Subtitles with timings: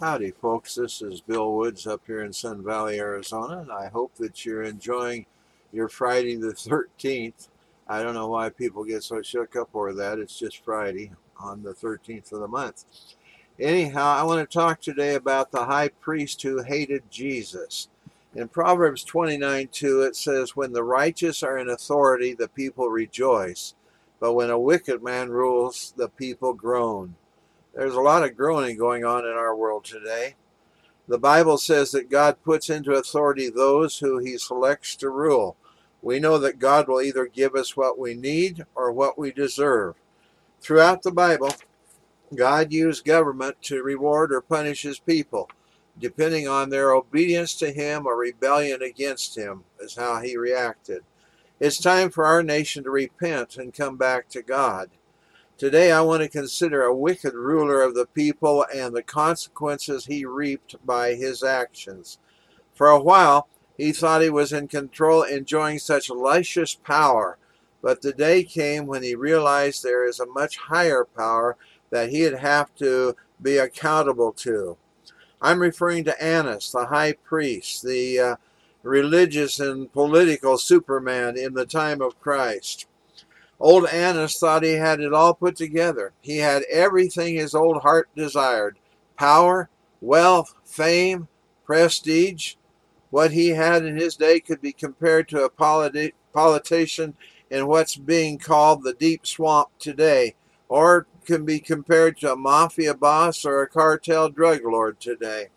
[0.00, 0.76] Howdy, folks.
[0.76, 4.62] This is Bill Woods up here in Sun Valley, Arizona, and I hope that you're
[4.62, 5.26] enjoying
[5.72, 7.48] your Friday the 13th.
[7.86, 10.18] I don't know why people get so shook up over that.
[10.18, 12.86] It's just Friday on the 13th of the month.
[13.58, 17.88] Anyhow, I want to talk today about the high priest who hated Jesus.
[18.34, 23.74] In Proverbs 29 2, it says, When the righteous are in authority, the people rejoice,
[24.18, 27.16] but when a wicked man rules, the people groan.
[27.74, 30.34] There's a lot of groaning going on in our world today.
[31.06, 35.56] The Bible says that God puts into authority those who he selects to rule.
[36.02, 39.94] We know that God will either give us what we need or what we deserve.
[40.60, 41.52] Throughout the Bible,
[42.34, 45.48] God used government to reward or punish his people,
[45.98, 51.02] depending on their obedience to him or rebellion against him, is how he reacted.
[51.58, 54.90] It's time for our nation to repent and come back to God.
[55.60, 60.24] Today, I want to consider a wicked ruler of the people and the consequences he
[60.24, 62.16] reaped by his actions.
[62.72, 67.36] For a while, he thought he was in control, enjoying such luscious power.
[67.82, 71.58] But the day came when he realized there is a much higher power
[71.90, 74.78] that he'd have to be accountable to.
[75.42, 78.36] I'm referring to Annas, the high priest, the uh,
[78.82, 82.86] religious and political superman in the time of Christ.
[83.60, 86.12] Old Annas thought he had it all put together.
[86.22, 88.78] He had everything his old heart desired
[89.18, 89.68] power,
[90.00, 91.28] wealth, fame,
[91.66, 92.54] prestige.
[93.10, 97.14] What he had in his day could be compared to a politi- politician
[97.50, 100.36] in what's being called the deep swamp today,
[100.68, 105.48] or can be compared to a mafia boss or a cartel drug lord today.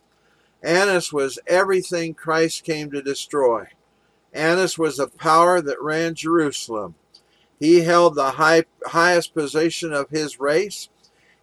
[0.61, 3.67] Annas was everything Christ came to destroy.
[4.33, 6.95] Annas was the power that ran Jerusalem.
[7.59, 10.89] He held the high, highest position of his race.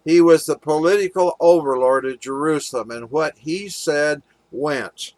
[0.03, 5.13] He was the political overlord of Jerusalem, and what he said went.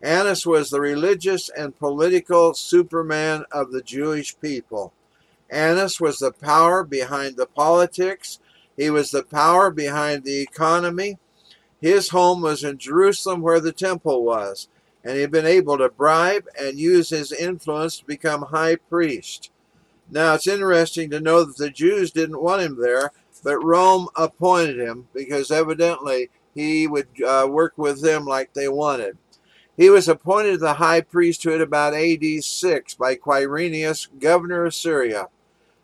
[0.00, 4.92] Annas was the religious and political superman of the Jewish people.
[5.50, 8.38] Annas was the power behind the politics.
[8.76, 11.18] He was the power behind the economy.
[11.80, 14.68] His home was in Jerusalem where the temple was,
[15.02, 19.50] and he had been able to bribe and use his influence to become high priest.
[20.10, 23.12] Now it's interesting to know that the Jews didn't want him there,
[23.44, 29.18] but Rome appointed him because evidently he would uh, work with them like they wanted.
[29.76, 35.28] He was appointed to the high priesthood about AD 6 by Quirinius, governor of Syria.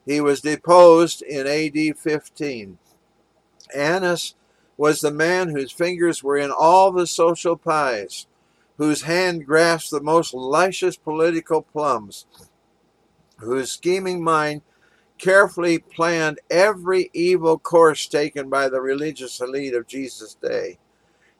[0.04, 2.78] He was deposed in AD 15.
[3.74, 4.34] Annas
[4.76, 8.26] was the man whose fingers were in all the social pies,
[8.78, 12.26] whose hand grasped the most luscious political plums
[13.44, 14.62] whose scheming mind
[15.18, 20.78] carefully planned every evil course taken by the religious elite of Jesus' day.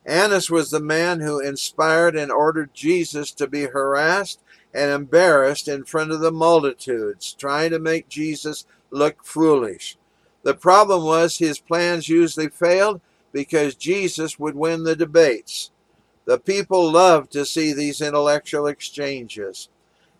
[0.06, 4.40] Annas was the man who inspired and ordered Jesus to be harassed
[4.72, 9.96] and embarrassed in front of the multitudes, trying to make Jesus look foolish.
[10.42, 13.00] The problem was his plans usually failed
[13.32, 15.70] because Jesus would win the debates.
[16.26, 19.68] The people loved to see these intellectual exchanges.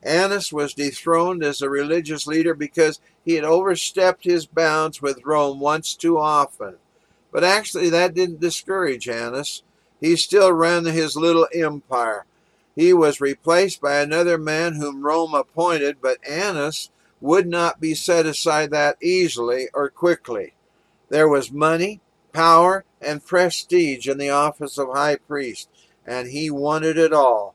[0.05, 5.61] Annas was dethroned as a religious leader because he had overstepped his bounds with Rome
[5.61, 6.77] once too often.
[7.33, 9.63] But actually, that didn't discourage Annas.
[10.01, 12.27] He still ran his little empire.
[12.77, 16.91] He was replaced by another man whom Rome appointed, but Annas
[17.21, 20.55] would not be set aside that easily or quickly.
[21.09, 22.01] There was money,
[22.33, 25.69] power, and prestige in the office of high priest,
[26.07, 27.55] and he wanted it all.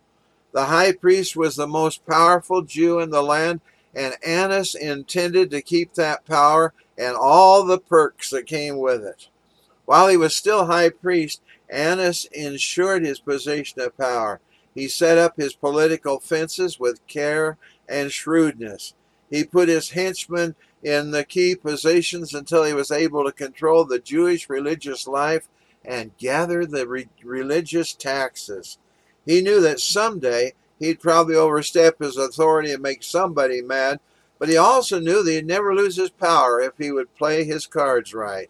[0.51, 3.61] The high priest was the most powerful Jew in the land,
[3.93, 9.29] and Annas intended to keep that power and all the perks that came with it.
[9.85, 14.39] While he was still high priest, Annas ensured his position of power.
[14.73, 18.93] He set up his political fences with care and shrewdness.
[19.29, 23.99] He put his henchmen in the key positions until he was able to control the
[23.99, 25.47] Jewish religious life
[25.83, 28.77] and gather the re- religious taxes.
[29.29, 33.99] He knew that someday he'd probably overstep his authority and make somebody mad,
[34.39, 37.67] but he also knew that he'd never lose his power if he would play his
[37.67, 38.49] cards right.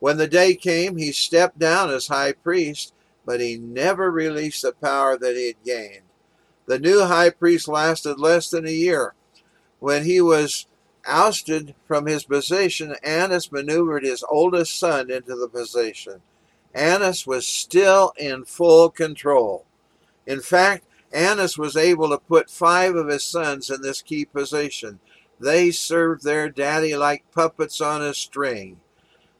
[0.00, 2.92] When the day came, he stepped down as high priest,
[3.24, 6.04] but he never released the power that he had gained.
[6.66, 9.14] The new high priest lasted less than a year.
[9.78, 10.66] When he was
[11.06, 16.20] ousted from his position, Annas maneuvered his oldest son into the position.
[16.74, 19.64] Annas was still in full control.
[20.26, 25.00] In fact, Annas was able to put five of his sons in this key position.
[25.38, 28.80] They served their daddy like puppets on a string.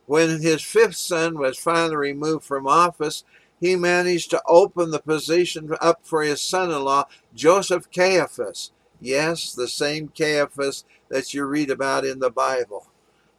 [0.07, 3.25] When his fifth son was finally removed from office,
[3.61, 8.73] he managed to open the position up for his son in law, Joseph Caiaphas.
[9.01, 12.89] Yes, the same Caiaphas that you read about in the Bible.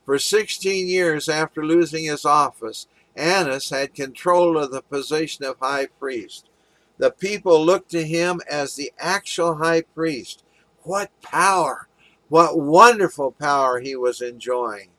[0.06, 5.88] For 16 years after losing his office, Annas had control of the position of high
[5.88, 6.50] priest.
[6.98, 10.44] The people looked to him as the actual high priest.
[10.84, 11.88] What power!
[12.30, 14.90] What wonderful power he was enjoying.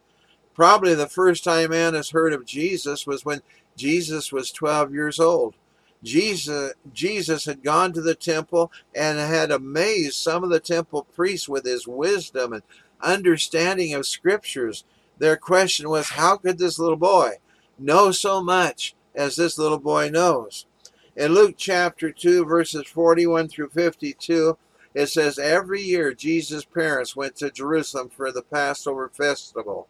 [0.55, 3.43] Probably the first time Annas heard of Jesus was when
[3.77, 5.55] Jesus was 12 years old.
[6.03, 11.49] Jesus, Jesus had gone to the temple and had amazed some of the temple priests
[11.49, 12.63] with his wisdom and
[13.01, 14.85] understanding of scriptures.
[15.19, 17.39] Their question was, How could this little boy
[17.79, 20.67] know so much as this little boy knows?
[21.17, 24.59] In Luke chapter 2, verses 41 through 52,
[24.95, 29.87] it says, Every year Jesus' parents went to Jerusalem for the Passover festival.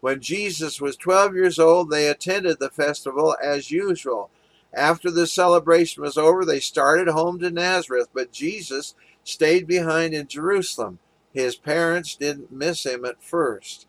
[0.00, 4.30] When Jesus was 12 years old, they attended the festival as usual.
[4.72, 8.94] After the celebration was over, they started home to Nazareth, but Jesus
[9.24, 11.00] stayed behind in Jerusalem.
[11.32, 13.88] His parents didn't miss him at first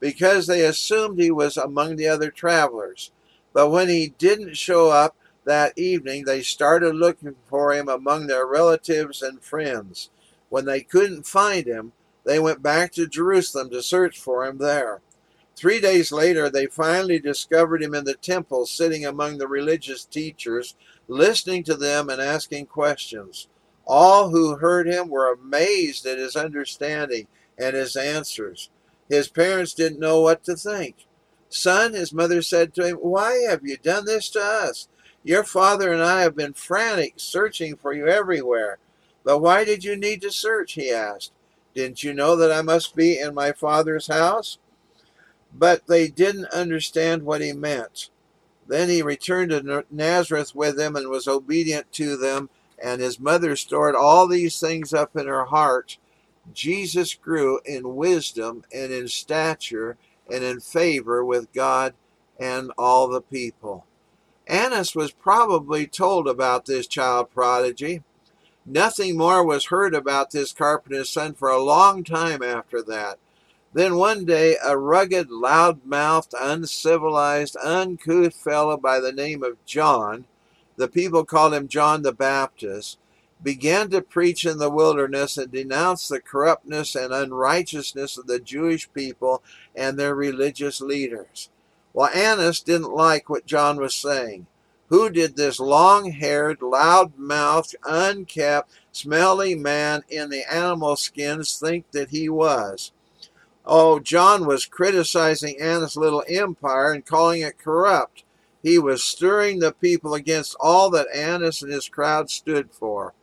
[0.00, 3.12] because they assumed he was among the other travelers.
[3.52, 8.46] But when he didn't show up that evening, they started looking for him among their
[8.46, 10.10] relatives and friends.
[10.48, 11.92] When they couldn't find him,
[12.24, 15.00] they went back to Jerusalem to search for him there.
[15.56, 20.74] Three days later, they finally discovered him in the temple, sitting among the religious teachers,
[21.08, 23.48] listening to them and asking questions.
[23.86, 27.26] All who heard him were amazed at his understanding
[27.58, 28.70] and his answers.
[29.08, 31.06] His parents didn't know what to think.
[31.48, 34.88] Son, his mother said to him, Why have you done this to us?
[35.22, 38.78] Your father and I have been frantic, searching for you everywhere.
[39.24, 40.72] But why did you need to search?
[40.74, 41.32] he asked.
[41.74, 44.58] Didn't you know that I must be in my father's house?
[45.52, 48.10] but they didn't understand what he meant.
[48.66, 52.50] Then he returned to Nazareth with them and was obedient to them,
[52.82, 55.98] and his mother stored all these things up in her heart.
[56.52, 59.96] Jesus grew in wisdom and in stature
[60.30, 61.94] and in favor with God
[62.38, 63.84] and all the people.
[64.50, 68.02] Annas was probably told about this child prodigy.
[68.66, 73.18] Nothing more was heard about this carpenter's son for a long time after that.
[73.72, 80.24] Then one day, a rugged, loud mouthed, uncivilized, uncouth fellow by the name of John,
[80.76, 82.98] the people called him John the Baptist,
[83.40, 88.92] began to preach in the wilderness and denounce the corruptness and unrighteousness of the Jewish
[88.92, 89.44] people
[89.76, 91.50] and their religious leaders.
[91.92, 94.46] Well, Annas didn't like what John was saying.
[94.88, 101.90] Who did this long haired, loud mouthed, unkept, smelly man in the animal skins think
[101.92, 102.92] that he was?
[103.64, 108.24] Oh, John was criticizing Annas' little empire and calling it corrupt.
[108.62, 113.14] He was stirring the people against all that Annas and his crowd stood for.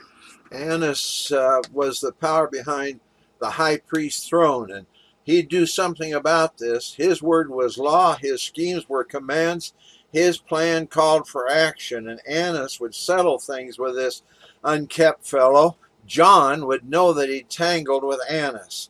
[0.51, 3.01] Annas uh, was the power behind
[3.39, 4.85] the high priest's throne, and
[5.27, 6.93] he'd do something about this.
[6.93, 9.73] His word was law, his schemes were commands,
[10.11, 14.23] his plan called for action, and Annas would settle things with this
[14.63, 15.75] unkept fellow.
[16.05, 18.89] John would know that he tangled with Annas.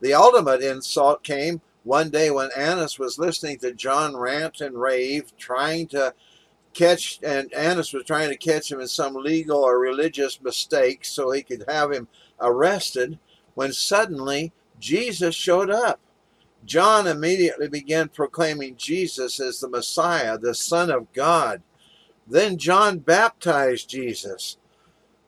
[0.00, 5.32] The ultimate insult came one day when Annas was listening to John rant and rave,
[5.38, 6.12] trying to
[6.74, 11.30] catch, and Annas was trying to catch him in some legal or religious mistake so
[11.30, 12.08] he could have him
[12.40, 13.20] arrested,
[13.54, 16.00] when suddenly Jesus showed up.
[16.64, 21.62] John immediately began proclaiming Jesus as the Messiah, the Son of God.
[22.26, 24.56] Then John baptized Jesus.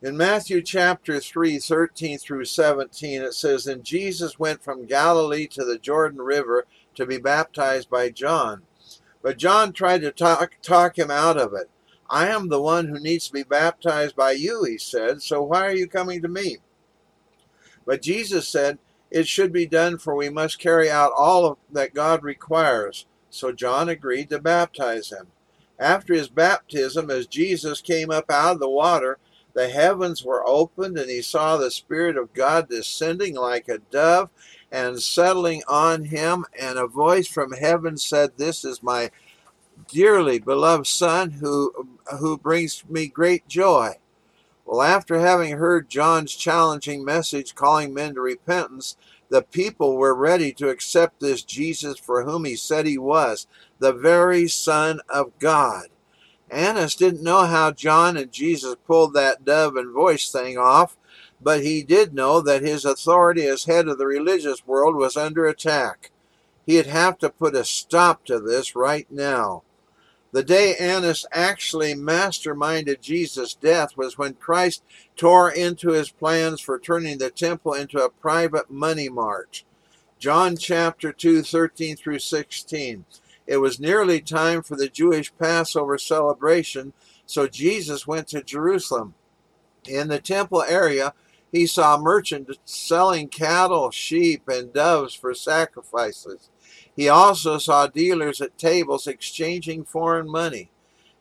[0.02, 5.64] In Matthew chapter 3, 13 through 17, it says, And Jesus went from Galilee to
[5.64, 8.62] the Jordan River to be baptized by John.
[9.22, 11.68] But John tried to talk, talk him out of it.
[12.10, 15.66] I am the one who needs to be baptized by you, he said, so why
[15.66, 16.58] are you coming to me?
[17.84, 18.78] But Jesus said,
[19.10, 23.06] It should be done, for we must carry out all that God requires.
[23.30, 25.28] So John agreed to baptize him.
[25.78, 29.18] After his baptism, as Jesus came up out of the water,
[29.54, 34.30] the heavens were opened, and he saw the Spirit of God descending like a dove
[34.70, 36.44] and settling on him.
[36.58, 39.10] And a voice from heaven said, This is my
[39.88, 41.88] dearly beloved Son who,
[42.18, 43.94] who brings me great joy.
[44.68, 48.98] Well, after having heard John's challenging message calling men to repentance,
[49.30, 53.46] the people were ready to accept this Jesus for whom he said he was,
[53.78, 55.86] the very Son of God.
[56.50, 60.98] Annas didn't know how John and Jesus pulled that dove and voice thing off,
[61.40, 65.46] but he did know that his authority as head of the religious world was under
[65.46, 66.10] attack.
[66.66, 69.62] He'd have to put a stop to this right now.
[70.30, 74.82] The day Annas actually masterminded Jesus' death was when Christ
[75.16, 79.64] tore into his plans for turning the temple into a private money mart.
[80.18, 83.06] John chapter 2, 13 through 16.
[83.46, 86.92] It was nearly time for the Jewish Passover celebration,
[87.24, 89.14] so Jesus went to Jerusalem.
[89.86, 91.14] In the temple area,
[91.50, 96.50] he saw merchants selling cattle, sheep, and doves for sacrifices.
[96.94, 100.70] He also saw dealers at tables exchanging foreign money.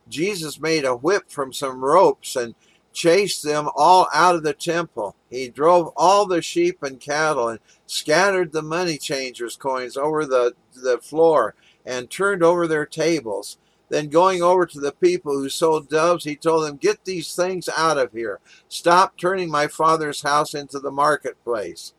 [0.10, 2.56] Jesus made a whip from some ropes and
[2.94, 5.16] chased them all out of the temple.
[5.30, 10.56] He drove all the sheep and cattle and scattered the money changers' coins over the,
[10.74, 11.54] the floor
[11.86, 13.58] and turned over their tables.
[13.90, 17.70] Then, going over to the people who sold doves, he told them, Get these things
[17.78, 18.40] out of here.
[18.68, 21.94] Stop turning my father's house into the marketplace.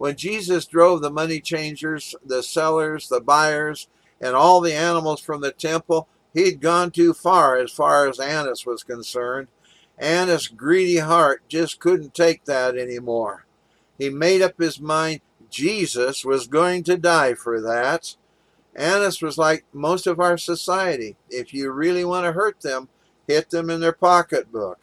[0.00, 3.86] When Jesus drove the money changers, the sellers, the buyers,
[4.18, 8.64] and all the animals from the temple, he'd gone too far as far as Annas
[8.64, 9.48] was concerned.
[9.98, 13.44] Annas' greedy heart just couldn't take that anymore.
[13.98, 18.16] He made up his mind Jesus was going to die for that.
[18.74, 21.18] Annas was like most of our society.
[21.28, 22.88] If you really want to hurt them,
[23.28, 24.78] hit them in their pocketbook.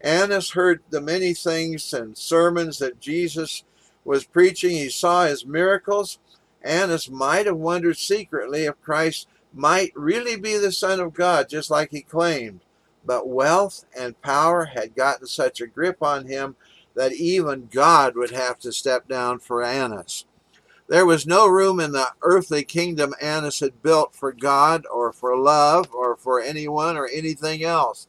[0.00, 3.62] Annas heard the many things and sermons that Jesus
[4.08, 6.18] was preaching, he saw his miracles.
[6.62, 11.70] Annas might have wondered secretly if Christ might really be the Son of God, just
[11.70, 12.60] like he claimed.
[13.04, 16.56] But wealth and power had gotten such a grip on him
[16.94, 20.24] that even God would have to step down for Annas.
[20.88, 25.36] There was no room in the earthly kingdom Annas had built for God or for
[25.36, 28.08] love or for anyone or anything else.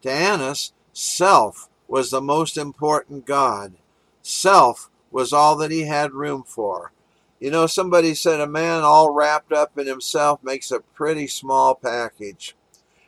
[0.00, 3.74] To Annas, self was the most important God.
[4.22, 6.92] Self was all that he had room for.
[7.40, 11.74] You know, somebody said a man all wrapped up in himself makes a pretty small
[11.74, 12.54] package.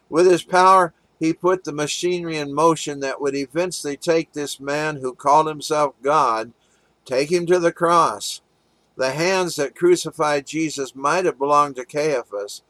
[0.09, 4.97] With his power, he put the machinery in motion that would eventually take this man
[4.97, 6.53] who called himself God,
[7.05, 8.41] take him to the cross.
[8.97, 12.62] The hands that crucified Jesus might have belonged to Caiaphas,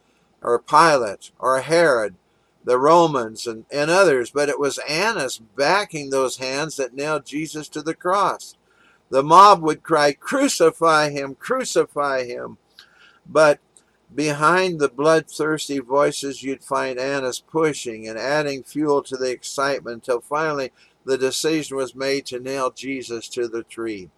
[0.42, 2.16] or Pilate, or Herod,
[2.64, 7.68] the Romans, and, and others, but it was Annas backing those hands that nailed Jesus
[7.68, 8.56] to the cross.
[9.10, 12.58] The mob would cry, Crucify him, crucify him.
[13.26, 13.60] But
[14.14, 20.20] behind the bloodthirsty voices, you'd find Annas pushing and adding fuel to the excitement until
[20.20, 20.72] finally
[21.04, 24.10] the decision was made to nail Jesus to the tree.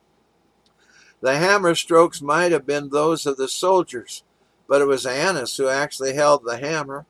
[1.20, 4.24] The hammer strokes might have been those of the soldiers,
[4.66, 7.04] but it was Annas who actually held the hammer.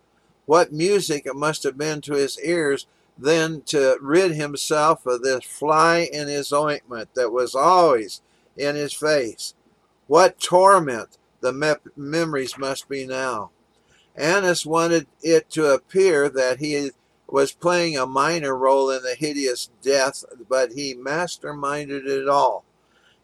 [0.47, 2.87] What music it must have been to his ears
[3.23, 8.23] then to rid himself of this fly in his ointment that was always
[8.57, 9.55] in his face.
[10.07, 13.51] What torment the me- memories must be now.
[14.17, 16.91] Annas wanted it to appear that he
[17.29, 22.65] was playing a minor role in the hideous death, but he masterminded it all.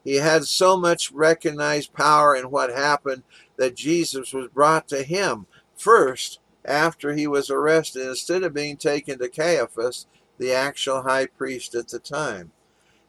[0.03, 3.23] He had so much recognized power in what happened
[3.57, 9.17] that Jesus was brought to him first after he was arrested instead of being taken
[9.19, 10.05] to Caiaphas,
[10.37, 12.51] the actual high priest at the time.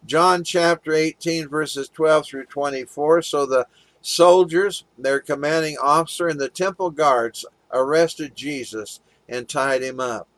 [0.07, 3.23] John chapter 18, verses 12 through 24.
[3.23, 3.67] So the
[4.01, 10.29] soldiers, their commanding officer, and the temple guards arrested Jesus and tied him up.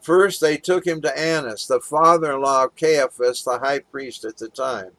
[0.00, 4.24] First, they took him to Annas, the father in law of Caiaphas, the high priest
[4.24, 4.90] at the time.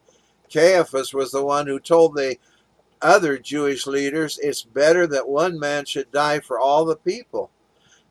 [0.52, 2.36] Caiaphas was the one who told the
[3.00, 7.50] other Jewish leaders it's better that one man should die for all the people.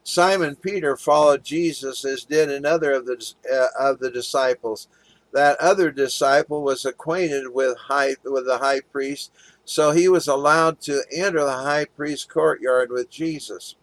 [0.07, 4.87] Simon Peter followed Jesus, as did another of the uh, of the disciples.
[5.33, 9.33] That other disciple was acquainted with high with the high priest,
[9.65, 13.75] so he was allowed to enter the high priest's courtyard with Jesus.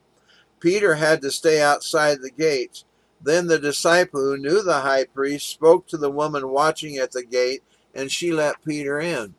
[0.61, 2.87] Peter had to stay outside the gates.
[3.21, 7.23] Then the disciple who knew the high priest spoke to the woman watching at the
[7.25, 7.62] gate,
[7.95, 9.35] and she let Peter in.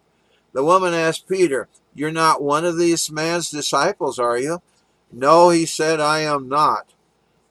[0.54, 4.62] The woman asked Peter, You're not one of these man's disciples, are you?
[5.12, 6.94] No, he said, I am not.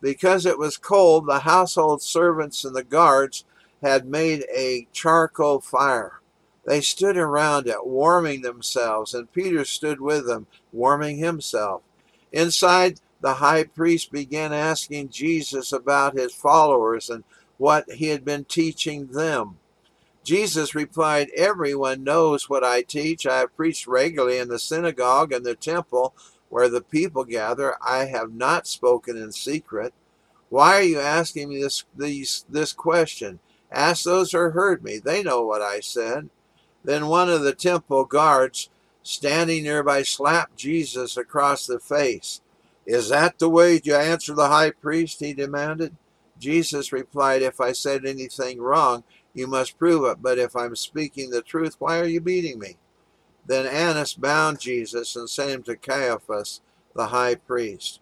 [0.01, 3.45] Because it was cold, the household servants and the guards
[3.83, 6.21] had made a charcoal fire.
[6.67, 11.83] They stood around it, warming themselves, and Peter stood with them, warming himself.
[12.33, 17.25] Inside, the high priest began asking Jesus about his followers and
[17.59, 19.59] what he had been teaching them.
[20.25, 23.27] Jesus replied, Everyone knows what I teach.
[23.27, 26.15] I have preached regularly in the synagogue and the temple
[26.55, 29.93] where the people gather, I have not spoken in secret.
[30.51, 33.41] Why are you asking me this, these, this question?
[33.73, 35.01] Ask those who heard me.
[35.01, 36.31] They know what I said.
[36.85, 38.69] Then one of the temple guards
[39.03, 42.41] standing nearby slapped Jesus across the face.
[42.87, 45.19] Is that the way you answer the high priest?
[45.19, 45.97] He demanded.
[46.39, 49.03] Jesus replied, If I said anything wrong,
[49.35, 50.23] you must prove it.
[50.23, 52.77] But if I'm speaking the truth, why are you beating me?
[53.47, 56.61] Then Annas bound Jesus and sent him to Caiaphas,
[56.95, 58.01] the high priest.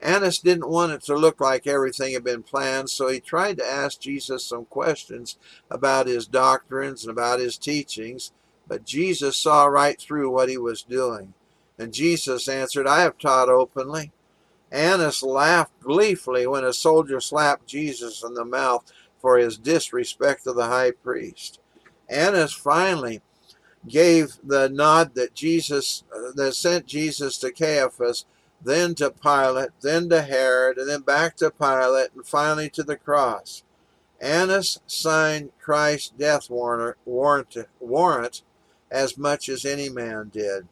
[0.00, 3.66] Annas didn't want it to look like everything had been planned, so he tried to
[3.66, 5.38] ask Jesus some questions
[5.70, 8.32] about his doctrines and about his teachings,
[8.66, 11.32] but Jesus saw right through what he was doing.
[11.78, 14.12] And Jesus answered, I have taught openly.
[14.70, 18.84] Annas laughed gleefully when a soldier slapped Jesus in the mouth
[19.20, 21.60] for his disrespect of the high priest.
[22.10, 23.22] Annas finally
[23.88, 28.24] gave the nod that Jesus uh, that sent Jesus to Caiaphas,
[28.62, 32.96] then to Pilate, then to Herod, and then back to Pilate, and finally to the
[32.96, 33.62] cross.
[34.20, 38.42] Annas signed Christ's death warrant, warrant, warrant
[38.90, 40.66] as much as any man did.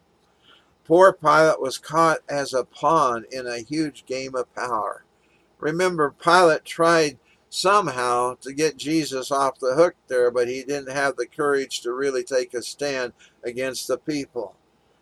[0.85, 5.03] Poor Pilate was caught as a pawn in a huge game of power.
[5.59, 7.19] Remember, Pilate tried
[7.53, 11.93] somehow to get Jesus off the hook there, but he didn't have the courage to
[11.93, 14.55] really take a stand against the people.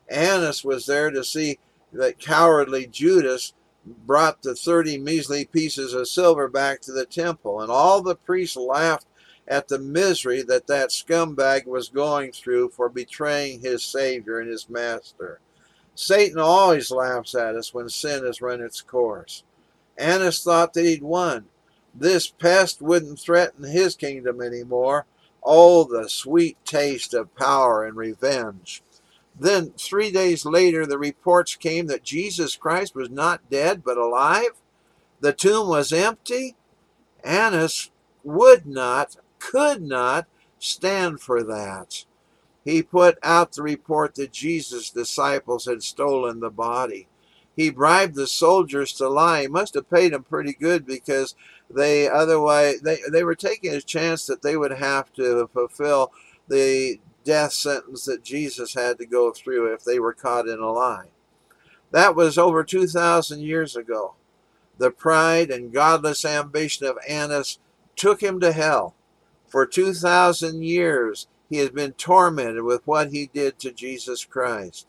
[0.10, 1.60] Annas was there to see
[1.94, 3.54] that cowardly Judas
[3.86, 8.58] brought the 30 measly pieces of silver back to the temple, and all the priests
[8.58, 9.08] laughed
[9.48, 14.70] at the misery that that scumbag was going through for betraying his Savior and his
[14.70, 15.40] Master.
[15.96, 19.44] Satan always laughs at us when sin has run its course.
[19.98, 21.46] Annas thought that he'd won.
[21.94, 25.06] This pest wouldn't threaten his kingdom anymore.
[25.44, 28.84] Oh, the sweet taste of power and revenge.
[29.38, 34.52] Then, three days later, the reports came that Jesus Christ was not dead but alive.
[35.20, 36.56] The tomb was empty.
[37.24, 37.92] Annas
[38.24, 40.28] would not, could not
[40.60, 42.06] stand for that.
[42.64, 47.08] He put out the report that Jesus' disciples had stolen the body.
[47.62, 49.44] He bribed the soldiers to lie.
[49.44, 51.36] He must have paid them pretty good because
[51.70, 56.12] they otherwise they, they were taking a chance that they would have to fulfill
[56.48, 60.72] the death sentence that Jesus had to go through if they were caught in a
[60.72, 61.10] lie.
[61.92, 64.16] That was over 2,000 years ago.
[64.80, 67.60] The pride and godless ambition of Annas
[67.96, 68.96] took him to hell.
[69.48, 74.88] For 2,000 years, he has been tormented with what he did to Jesus Christ.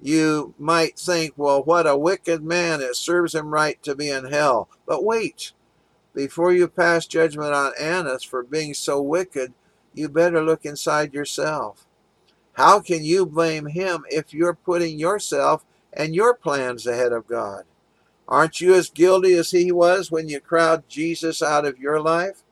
[0.00, 2.80] You might think, well, what a wicked man.
[2.80, 4.68] It serves him right to be in hell.
[4.86, 5.52] But wait.
[6.14, 9.52] Before you pass judgment on Annas for being so wicked,
[9.92, 11.86] you better look inside yourself.
[12.54, 17.64] How can you blame him if you're putting yourself and your plans ahead of God?
[18.28, 22.42] Aren't you as guilty as he was when you crowd Jesus out of your life?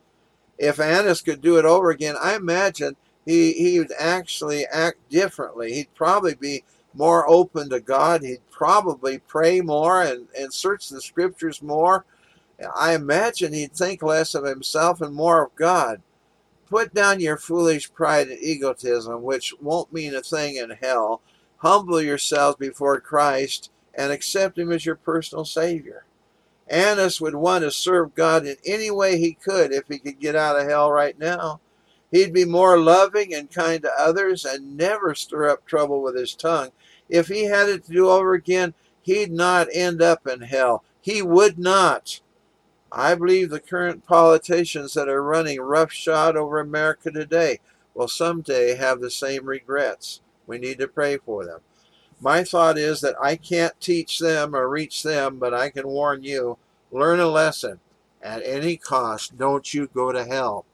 [0.58, 5.72] If Annas could do it over again, I imagine he he would actually act differently.
[5.72, 8.22] He'd probably be more open to God.
[8.22, 12.04] He'd probably pray more and, and search the scriptures more.
[12.74, 16.00] I imagine he'd think less of himself and more of God.
[16.68, 21.20] Put down your foolish pride and egotism, which won't mean a thing in hell.
[21.58, 26.04] Humble yourselves before Christ and accept him as your personal Savior.
[26.66, 30.34] Annas would want to serve God in any way he could if he could get
[30.34, 31.60] out of hell right now.
[32.14, 36.32] He'd be more loving and kind to others and never stir up trouble with his
[36.32, 36.70] tongue.
[37.08, 40.84] If he had it to do over again, he'd not end up in hell.
[41.00, 42.20] He would not.
[42.92, 47.58] I believe the current politicians that are running roughshod over America today
[47.94, 50.20] will someday have the same regrets.
[50.46, 51.62] We need to pray for them.
[52.20, 56.22] My thought is that I can't teach them or reach them, but I can warn
[56.22, 56.58] you
[56.92, 57.80] learn a lesson.
[58.22, 60.64] At any cost, don't you go to hell.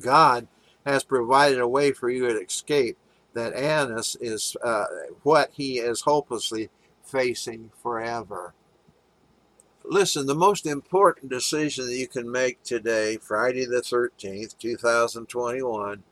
[0.00, 0.48] God
[0.84, 2.98] has provided a way for you to escape
[3.34, 4.84] that Annas is uh,
[5.22, 6.70] what he is hopelessly
[7.02, 8.54] facing forever.
[9.84, 16.02] Listen, the most important decision that you can make today, Friday the 13th, 2021,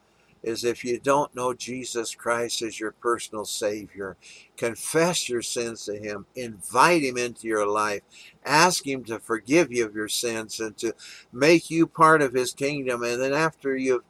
[0.42, 4.16] is if you don't know Jesus Christ as your personal Savior,
[4.56, 8.02] confess your sins to Him, invite Him into your life,
[8.44, 10.94] ask Him to forgive you of your sins and to
[11.32, 13.02] make you part of His kingdom.
[13.02, 14.02] And then after you've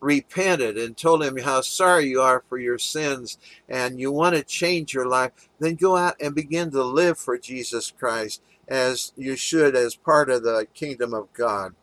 [0.00, 4.42] repented and told him how sorry you are for your sins and you want to
[4.42, 9.36] change your life, then go out and begin to live for Jesus Christ as you
[9.36, 11.74] should as part of the kingdom of God.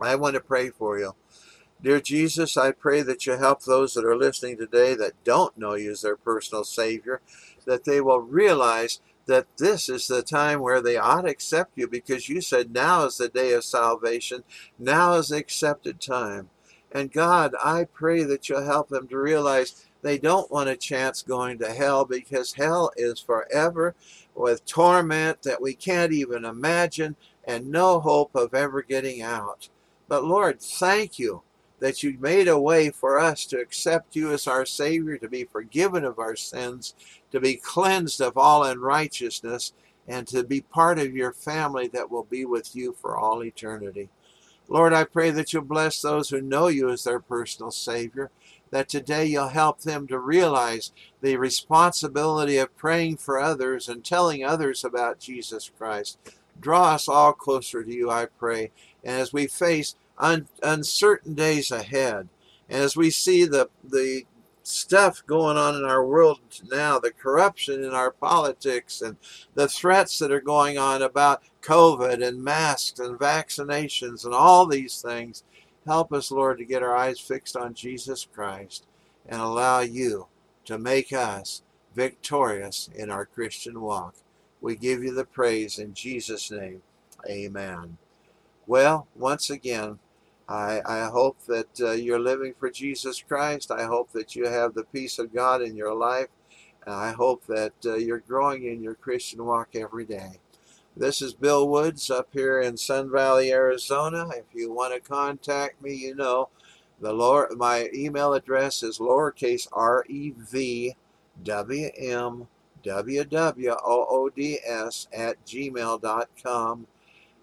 [0.00, 1.14] I want to pray for you.
[1.82, 5.74] Dear Jesus, I pray that you help those that are listening today that don't know
[5.74, 7.20] you as their personal Savior,
[7.66, 11.86] that they will realize that this is the time where they ought to accept you
[11.86, 14.44] because you said now is the day of salvation,
[14.78, 16.48] now is the accepted time.
[16.96, 21.20] And God, I pray that you'll help them to realize They don't want a chance
[21.20, 23.94] going to hell because hell is forever
[24.34, 29.68] with torment that we can't even imagine and no hope of ever getting out.
[30.08, 31.42] But Lord, thank you
[31.80, 35.44] that you made a way for us to accept you as our Savior, to be
[35.44, 36.94] forgiven of our sins,
[37.30, 39.74] to be cleansed of all unrighteousness,
[40.08, 44.08] and to be part of your family that will be with you for all eternity.
[44.68, 48.30] Lord, I pray that you'll bless those who know you as their personal Savior,
[48.70, 54.44] that today you'll help them to realize the responsibility of praying for others and telling
[54.44, 56.18] others about Jesus Christ.
[56.60, 58.72] Draw us all closer to you, I pray.
[59.04, 62.28] And as we face un- uncertain days ahead,
[62.68, 64.24] and as we see the, the
[64.64, 69.16] stuff going on in our world now, the corruption in our politics and
[69.54, 75.02] the threats that are going on about COVID and masks and vaccinations and all these
[75.02, 75.42] things.
[75.84, 78.86] Help us, Lord, to get our eyes fixed on Jesus Christ
[79.28, 80.28] and allow you
[80.64, 81.62] to make us
[81.94, 84.14] victorious in our Christian walk.
[84.60, 86.82] We give you the praise in Jesus' name.
[87.28, 87.98] Amen.
[88.66, 89.98] Well, once again,
[90.48, 93.70] I, I hope that uh, you're living for Jesus Christ.
[93.70, 96.28] I hope that you have the peace of God in your life.
[96.84, 100.38] And I hope that uh, you're growing in your Christian walk every day.
[100.98, 104.30] This is Bill Woods up here in Sun Valley, Arizona.
[104.34, 106.48] If you want to contact me, you know
[107.02, 110.96] the lower, my email address is lowercase r e v
[111.42, 112.48] w m
[112.82, 116.86] w w o o d s at gmail.com.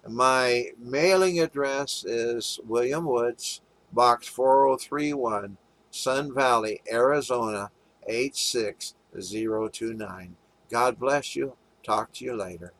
[0.08, 3.60] My mailing address is William Woods,
[3.92, 5.58] Box 4031,
[5.92, 7.70] Sun Valley, Arizona
[8.08, 10.34] 86029.
[10.68, 11.56] God bless you.
[11.84, 12.74] Talk to you later.